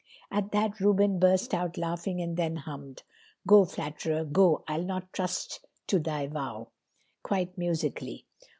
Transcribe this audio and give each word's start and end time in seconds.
At 0.31 0.51
that 0.51 0.79
Reuben 0.79 1.19
burst 1.19 1.53
out 1.53 1.77
laughing 1.77 2.21
and 2.21 2.35
then 2.35 2.55
hummed: 2.55 3.03
"'Go, 3.45 3.65
flatterer, 3.65 4.25
go, 4.25 4.63
I'll 4.67 4.81
not 4.81 5.13
trust 5.13 5.63
to 5.85 5.99
thy 5.99 6.25
vow,'" 6.25 6.69
quite 7.21 7.55
musically. 7.55 8.25